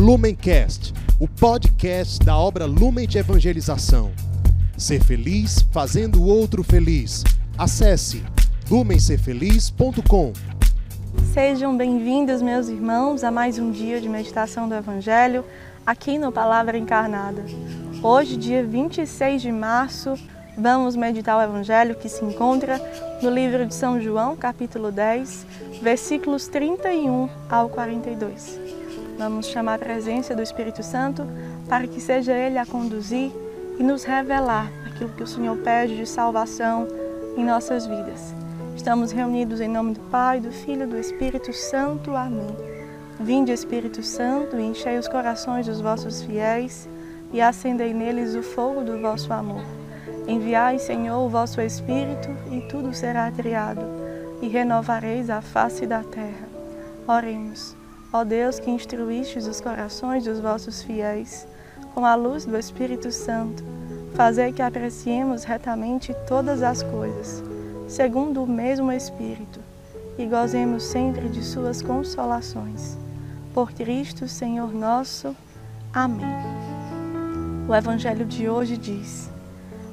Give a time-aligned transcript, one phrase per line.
[0.00, 4.10] Lumencast, o podcast da obra Lumen de Evangelização.
[4.74, 7.22] Ser feliz fazendo o outro feliz.
[7.58, 8.24] Acesse
[8.70, 10.32] lumencerfeliz.com.
[11.34, 15.44] Sejam bem-vindos, meus irmãos, a mais um dia de meditação do Evangelho
[15.84, 17.44] aqui no Palavra Encarnada.
[18.02, 20.14] Hoje, dia 26 de março,
[20.56, 22.80] vamos meditar o Evangelho que se encontra
[23.20, 25.46] no livro de São João, capítulo 10,
[25.82, 28.79] versículos 31 ao 42.
[29.20, 31.26] Vamos chamar a presença do Espírito Santo
[31.68, 33.30] para que seja Ele a conduzir
[33.78, 36.88] e nos revelar aquilo que o Senhor pede de salvação
[37.36, 38.34] em nossas vidas.
[38.74, 42.16] Estamos reunidos em nome do Pai, do Filho e do Espírito Santo.
[42.16, 42.56] Amém.
[43.20, 46.88] Vinde, Espírito Santo, e enchei os corações dos vossos fiéis
[47.30, 49.62] e acendei neles o fogo do vosso amor.
[50.26, 53.82] Enviai, Senhor, o vosso Espírito, e tudo será criado,
[54.40, 56.48] e renovareis a face da terra.
[57.06, 57.79] Oremos.
[58.12, 61.46] Ó Deus, que instruístes os corações dos vossos fiéis,
[61.94, 63.62] com a luz do Espírito Santo,
[64.14, 67.40] fazei que apreciemos retamente todas as coisas,
[67.86, 69.60] segundo o mesmo Espírito,
[70.18, 72.98] e gozemos sempre de suas consolações.
[73.54, 75.34] Por Cristo, Senhor nosso.
[75.94, 76.26] Amém.
[77.68, 79.30] O Evangelho de hoje diz: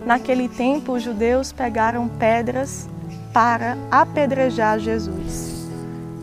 [0.03, 2.89] Naquele tempo, os judeus pegaram pedras
[3.31, 5.67] para apedrejar Jesus.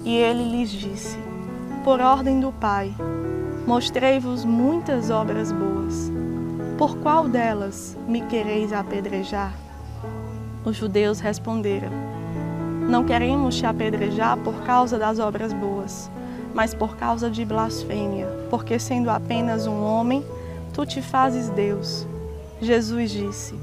[0.05, 1.24] E ele lhes disse:
[1.85, 2.95] Por ordem do Pai,
[3.67, 6.11] mostrei-vos muitas obras boas.
[6.79, 9.53] Por qual delas me quereis apedrejar?
[10.65, 11.93] Os judeus responderam:
[12.89, 16.11] Não queremos te apedrejar por causa das obras boas,
[16.55, 20.25] mas por causa de blasfêmia, porque sendo apenas um homem,
[20.73, 22.07] tu te fazes Deus.
[22.63, 23.55] Jesus disse: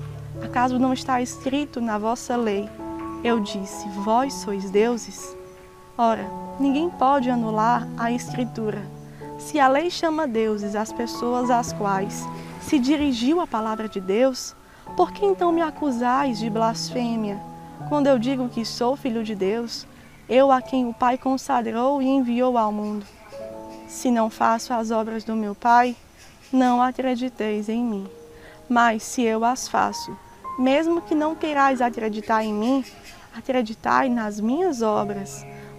[0.43, 2.69] Acaso não está escrito na vossa lei?
[3.23, 5.35] Eu disse: Vós sois deuses?
[5.97, 8.83] Ora, ninguém pode anular a Escritura.
[9.39, 12.23] Se a lei chama deuses as pessoas às quais
[12.61, 14.55] se dirigiu a palavra de Deus,
[14.95, 17.39] por que então me acusais de blasfêmia,
[17.89, 19.87] quando eu digo que sou filho de Deus,
[20.29, 23.05] eu a quem o Pai consagrou e enviou ao mundo?
[23.87, 25.95] Se não faço as obras do meu Pai,
[26.53, 28.07] não acrediteis em mim.
[28.69, 30.15] Mas se eu as faço,
[30.59, 32.85] mesmo que não queirais acreditar em mim,
[33.35, 35.45] acreditai nas minhas obras,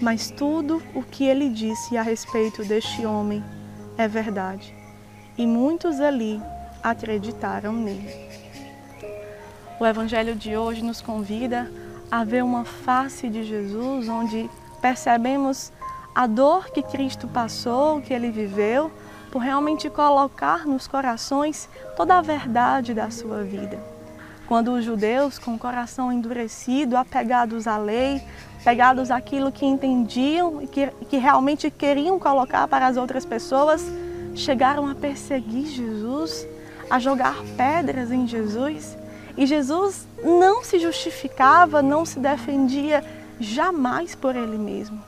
[0.00, 3.42] mas tudo o que ele disse a respeito deste homem
[3.96, 4.74] é verdade.
[5.38, 6.40] E muitos ali
[6.82, 8.14] acreditaram nele.
[9.78, 11.70] O Evangelho de hoje nos convida
[12.10, 14.48] a ver uma face de Jesus onde
[14.80, 15.72] percebemos
[16.14, 18.90] a dor que Cristo passou, que ele viveu,
[19.30, 23.95] por realmente colocar nos corações toda a verdade da sua vida.
[24.46, 28.22] Quando os judeus, com o coração endurecido, apegados à lei,
[28.64, 33.84] pegados àquilo que entendiam e que, que realmente queriam colocar para as outras pessoas,
[34.34, 36.46] chegaram a perseguir Jesus,
[36.88, 38.96] a jogar pedras em Jesus.
[39.36, 43.04] E Jesus não se justificava, não se defendia
[43.38, 45.02] jamais por ele mesmo.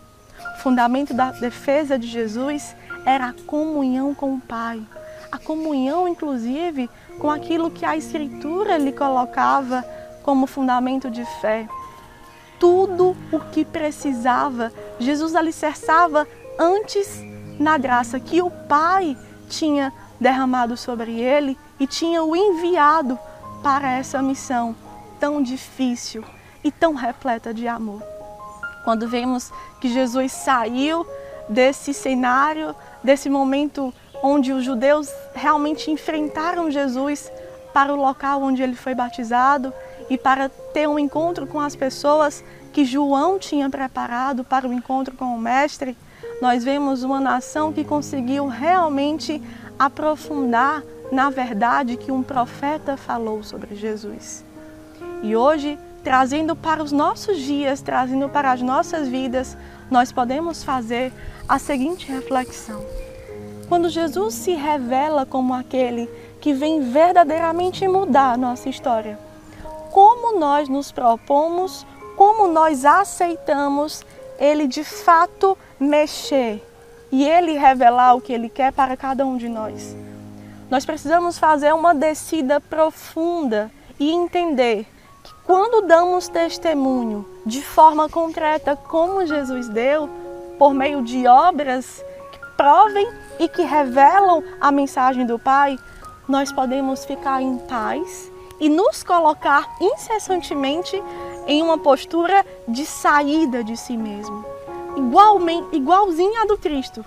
[0.57, 2.75] O fundamento da defesa de Jesus
[3.07, 4.83] era a comunhão com o Pai,
[5.31, 9.85] a comunhão, inclusive, com aquilo que a Escritura lhe colocava
[10.23, 11.69] como fundamento de fé.
[12.59, 16.27] Tudo o que precisava, Jesus alicerçava
[16.59, 17.23] antes
[17.59, 19.17] na graça que o Pai
[19.49, 23.19] tinha derramado sobre ele e tinha o enviado
[23.63, 24.75] para essa missão
[25.21, 26.25] tão difícil
[26.63, 28.03] e tão repleta de amor.
[28.85, 31.07] Quando vemos que Jesus saiu
[31.49, 33.93] desse cenário, desse momento
[34.23, 37.31] onde os judeus realmente enfrentaram Jesus
[37.73, 39.73] para o local onde ele foi batizado
[40.11, 42.43] e para ter um encontro com as pessoas
[42.73, 45.97] que João tinha preparado para o encontro com o Mestre,
[46.41, 49.43] nós vemos uma nação que conseguiu realmente
[49.79, 54.45] aprofundar na verdade que um profeta falou sobre Jesus.
[55.23, 59.57] E hoje, trazendo para os nossos dias, trazendo para as nossas vidas,
[59.91, 61.13] nós podemos fazer
[61.49, 62.85] a seguinte reflexão.
[63.69, 66.09] Quando Jesus se revela como aquele
[66.41, 69.19] que vem verdadeiramente mudar a nossa história,
[69.93, 71.87] como nós nos propomos,
[72.17, 74.05] como nós aceitamos
[74.39, 76.65] ele de fato mexer
[77.13, 79.95] e ele revelar o que ele quer para cada um de nós.
[80.71, 84.87] Nós precisamos fazer uma descida profunda e entender
[85.23, 90.09] que quando damos testemunho de forma concreta, como Jesus deu,
[90.59, 92.05] por meio de obras
[92.59, 93.09] provem
[93.39, 95.79] e que revelam a mensagem do Pai,
[96.29, 101.01] nós podemos ficar em paz e nos colocar incessantemente
[101.47, 104.45] em uma postura de saída de si mesmo,
[104.97, 107.05] igualmente, igualzinha à do Cristo.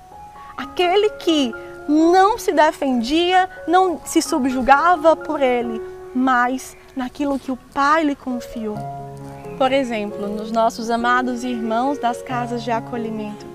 [0.55, 1.53] Aquele que
[1.87, 5.81] não se defendia, não se subjugava por ele,
[6.15, 8.77] mas naquilo que o Pai lhe confiou.
[9.57, 13.50] Por exemplo, nos nossos amados irmãos das casas de acolhimento.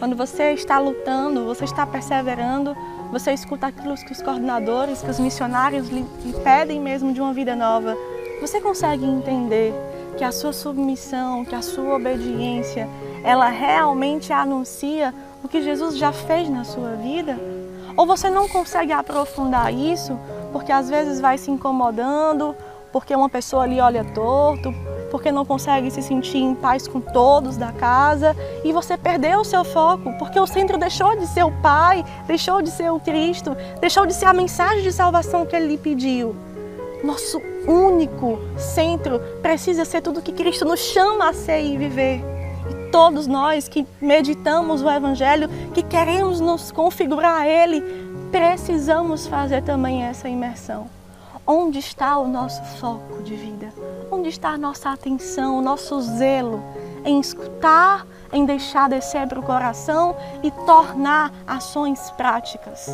[0.00, 2.74] Quando você está lutando, você está perseverando,
[3.12, 7.34] você escuta aquilo que os coordenadores, que os missionários lhe, lhe pedem mesmo de uma
[7.34, 7.94] vida nova.
[8.40, 9.74] Você consegue entender
[10.16, 12.88] que a sua submissão, que a sua obediência,
[13.22, 15.14] ela realmente anuncia
[15.44, 17.38] o que Jesus já fez na sua vida?
[17.94, 20.18] Ou você não consegue aprofundar isso
[20.50, 22.56] porque às vezes vai se incomodando,
[22.90, 24.74] porque uma pessoa ali olha torto,
[25.10, 29.44] porque não consegue se sentir em paz com todos da casa e você perdeu o
[29.44, 33.56] seu foco, porque o centro deixou de ser o Pai, deixou de ser o Cristo,
[33.80, 36.34] deixou de ser a mensagem de salvação que ele lhe pediu.
[37.02, 42.22] Nosso único centro precisa ser tudo que Cristo nos chama a ser e viver.
[42.70, 47.82] E todos nós que meditamos o Evangelho, que queremos nos configurar a Ele,
[48.30, 50.99] precisamos fazer também essa imersão.
[51.46, 53.72] Onde está o nosso foco de vida?
[54.10, 56.62] Onde está a nossa atenção, o nosso zelo
[57.04, 62.88] em escutar, em deixar descer para o coração e tornar ações práticas?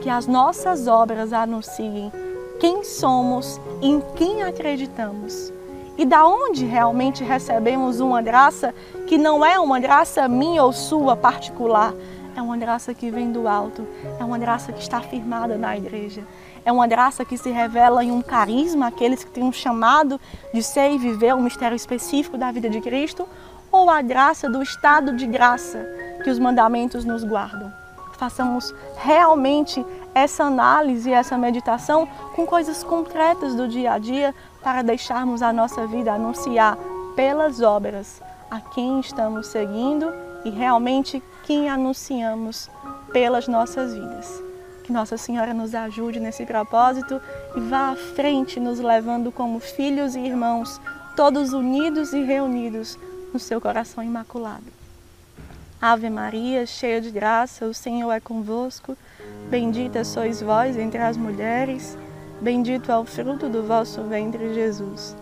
[0.00, 2.12] Que as nossas obras anunciem
[2.60, 5.52] quem somos em quem acreditamos.
[5.96, 8.74] E da onde realmente recebemos uma graça
[9.06, 11.92] que não é uma graça minha ou sua particular,
[12.36, 13.86] é uma graça que vem do alto,
[14.18, 16.22] é uma graça que está firmada na igreja.
[16.64, 20.20] É uma graça que se revela em um carisma aqueles que têm um chamado
[20.52, 23.26] de ser e viver um mistério específico da vida de Cristo,
[23.72, 25.86] ou a graça do estado de graça
[26.22, 27.72] que os mandamentos nos guardam.
[28.18, 29.84] Façamos realmente
[30.14, 35.86] essa análise, essa meditação com coisas concretas do dia a dia para deixarmos a nossa
[35.86, 36.76] vida anunciar
[37.14, 38.20] pelas obras
[38.50, 40.12] a quem estamos seguindo
[40.44, 42.68] e realmente quem anunciamos
[43.12, 44.49] pelas nossas vidas.
[44.90, 47.22] Que Nossa Senhora nos ajude nesse propósito
[47.54, 50.80] e vá à frente, nos levando como filhos e irmãos,
[51.14, 52.98] todos unidos e reunidos
[53.32, 54.64] no seu coração imaculado.
[55.80, 58.96] Ave Maria, cheia de graça, o Senhor é convosco.
[59.48, 61.96] Bendita sois vós entre as mulheres,
[62.40, 65.14] bendito é o fruto do vosso ventre, Jesus.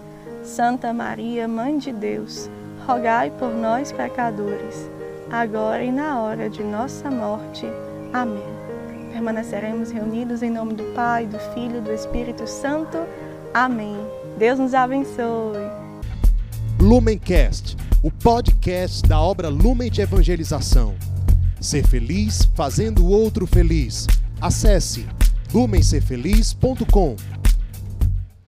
[0.43, 2.49] Santa Maria, Mãe de Deus,
[2.87, 4.89] rogai por nós, pecadores,
[5.31, 7.67] agora e na hora de nossa morte.
[8.15, 8.58] Amém.
[9.13, 12.99] Permaneceremos reunidos em nome do Pai, do Filho e do Espírito Santo.
[13.53, 13.97] Amém.
[14.39, 15.59] Deus nos abençoe.
[16.81, 20.95] Lumencast, o podcast da obra Lumen de Evangelização.
[21.61, 24.07] Ser feliz fazendo o outro feliz.
[24.41, 25.07] Acesse
[25.53, 27.17] lumencerfeliz.com.